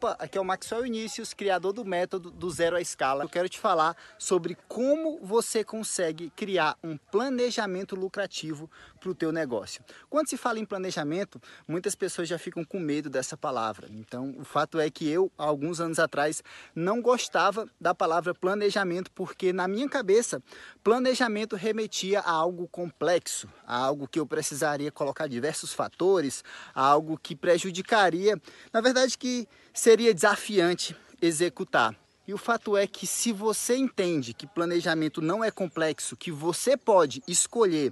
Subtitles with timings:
[0.00, 3.24] Opa, aqui é o Maxwell Inícios, criador do método do zero à escala.
[3.24, 9.32] Eu quero te falar sobre como você consegue criar um planejamento lucrativo para o teu
[9.32, 9.82] negócio.
[10.08, 13.88] Quando se fala em planejamento, muitas pessoas já ficam com medo dessa palavra.
[13.90, 16.44] Então, o fato é que eu, alguns anos atrás,
[16.76, 20.40] não gostava da palavra planejamento porque na minha cabeça,
[20.84, 27.18] planejamento remetia a algo complexo, a algo que eu precisaria colocar diversos fatores, a algo
[27.18, 28.40] que prejudicaria,
[28.72, 29.48] na verdade que
[29.88, 31.96] seria desafiante executar.
[32.26, 36.76] E o fato é que se você entende que planejamento não é complexo, que você
[36.76, 37.90] pode escolher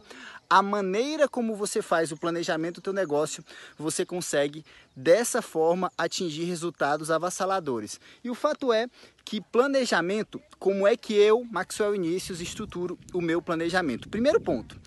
[0.51, 3.43] a maneira como você faz o planejamento do teu negócio,
[3.79, 4.63] você consegue
[4.95, 7.99] dessa forma atingir resultados avassaladores.
[8.23, 8.89] E o fato é
[9.25, 14.11] que planejamento, como é que eu, Maxwell Inícios, estruturo o meu planejamento?
[14.11, 14.79] Primeiro ponto,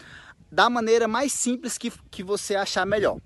[0.52, 3.20] da maneira mais simples que, que você achar melhor.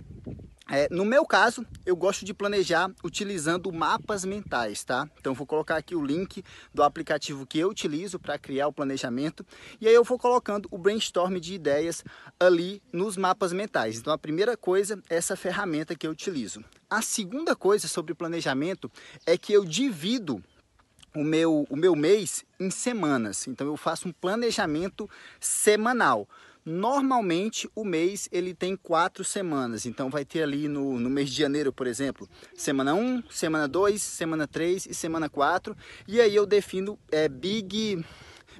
[0.75, 5.07] É, no meu caso, eu gosto de planejar utilizando mapas mentais, tá?
[5.19, 9.45] Então vou colocar aqui o link do aplicativo que eu utilizo para criar o planejamento
[9.79, 12.03] e aí eu vou colocando o brainstorm de ideias
[12.39, 13.99] ali nos mapas mentais.
[13.99, 16.65] Então a primeira coisa é essa ferramenta que eu utilizo.
[16.89, 18.91] A segunda coisa sobre planejamento
[19.27, 20.43] é que eu divido
[21.15, 23.47] o meu, o meu mês em semanas.
[23.47, 25.07] Então eu faço um planejamento
[25.39, 26.27] semanal.
[26.65, 31.37] Normalmente o mês ele tem quatro semanas, então vai ter ali no, no mês de
[31.37, 35.75] janeiro, por exemplo, semana 1, semana 2, semana 3 e semana 4.
[36.07, 38.03] E aí eu defino é, big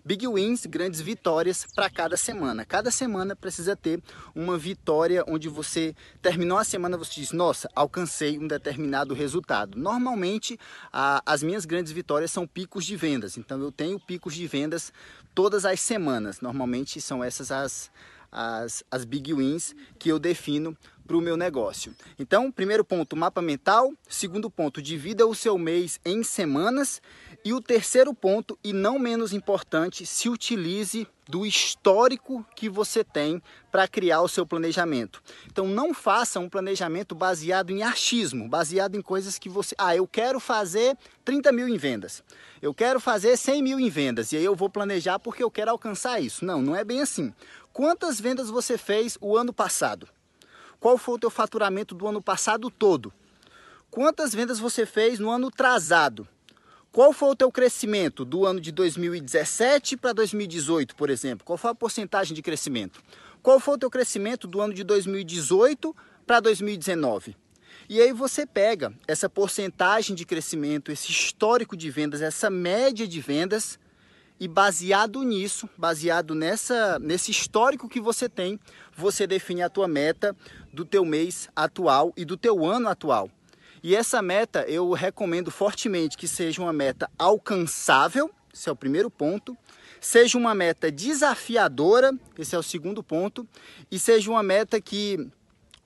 [0.06, 2.66] big wins, grandes vitórias para cada semana.
[2.66, 4.02] Cada semana precisa ter
[4.36, 9.78] uma vitória onde você terminou a semana, você diz, nossa, alcancei um determinado resultado.
[9.78, 10.60] Normalmente,
[10.92, 13.38] a, as minhas grandes vitórias são picos de vendas.
[13.38, 14.92] Então, eu tenho picos de vendas
[15.34, 16.42] todas as semanas.
[16.42, 17.92] Normalmente, são essas as,
[18.32, 21.94] as, as big wins que eu defino para o meu negócio.
[22.18, 23.94] Então, primeiro ponto, mapa mental.
[24.08, 27.02] Segundo ponto, divida o seu mês em semanas.
[27.46, 33.42] E o terceiro ponto, e não menos importante, se utilize do histórico que você tem
[33.72, 35.22] para criar o seu planejamento.
[35.46, 39.76] Então não faça um planejamento baseado em achismo, baseado em coisas que você...
[39.78, 42.24] Ah, eu quero fazer 30 mil em vendas.
[42.62, 44.32] Eu quero fazer 100 mil em vendas.
[44.32, 46.46] E aí eu vou planejar porque eu quero alcançar isso.
[46.46, 47.34] Não, não é bem assim.
[47.72, 50.08] Quantas vendas você fez o ano passado?
[50.84, 53.14] Qual foi o teu faturamento do ano passado todo?
[53.90, 56.28] Quantas vendas você fez no ano atrasado?
[56.92, 61.46] Qual foi o teu crescimento do ano de 2017 para 2018, por exemplo?
[61.46, 63.02] Qual foi a porcentagem de crescimento?
[63.42, 65.96] Qual foi o teu crescimento do ano de 2018
[66.28, 67.38] para 2019?
[67.88, 73.22] E aí você pega essa porcentagem de crescimento, esse histórico de vendas, essa média de
[73.22, 73.80] vendas
[74.44, 78.60] e baseado nisso, baseado nessa nesse histórico que você tem,
[78.94, 80.36] você define a tua meta
[80.74, 83.32] do teu mês atual e do teu ano atual.
[83.82, 89.10] E essa meta eu recomendo fortemente que seja uma meta alcançável, esse é o primeiro
[89.10, 89.58] ponto,
[90.02, 93.48] seja uma meta desafiadora, esse é o segundo ponto,
[93.90, 95.26] e seja uma meta que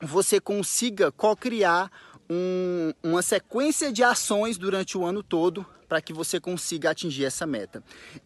[0.01, 1.91] você consiga co-criar
[2.29, 7.45] um, uma sequência de ações durante o ano todo para que você consiga atingir essa
[7.45, 7.83] meta.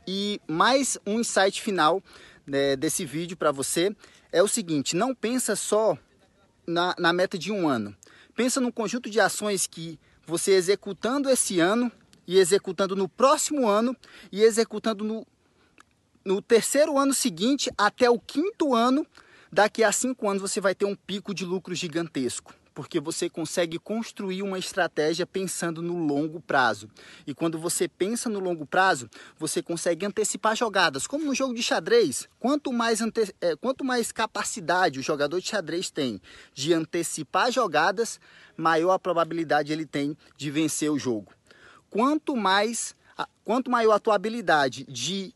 [0.07, 2.01] E mais um insight final
[2.45, 3.95] né, desse vídeo para você
[4.31, 5.97] é o seguinte: não pensa só
[6.65, 7.95] na, na meta de um ano.
[8.35, 11.91] Pensa num conjunto de ações que você executando esse ano
[12.25, 13.95] e executando no próximo ano
[14.31, 15.27] e executando no,
[16.23, 19.05] no terceiro ano seguinte até o quinto ano,
[19.51, 23.77] daqui a cinco anos você vai ter um pico de lucro gigantesco porque você consegue
[23.77, 26.89] construir uma estratégia pensando no longo prazo.
[27.27, 31.05] E quando você pensa no longo prazo, você consegue antecipar jogadas.
[31.05, 33.33] Como no jogo de xadrez, quanto mais, ante...
[33.41, 36.21] é, quanto mais capacidade o jogador de xadrez tem
[36.53, 38.19] de antecipar jogadas,
[38.55, 41.33] maior a probabilidade ele tem de vencer o jogo.
[41.89, 42.95] Quanto mais,
[43.43, 45.33] quanto maior a tua habilidade de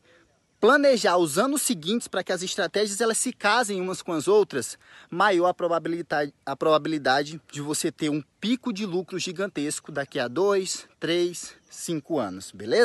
[0.60, 4.78] planejar os anos seguintes para que as estratégias elas se casem umas com as outras,
[5.10, 10.28] maior a probabilidade, a probabilidade de você ter um pico de lucro gigantesco daqui a
[10.28, 12.84] dois, três, cinco anos, beleza?